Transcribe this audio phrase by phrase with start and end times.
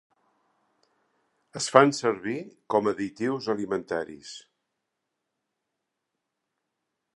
[1.61, 2.37] Es fan servir
[2.75, 4.33] com additius alimentaris.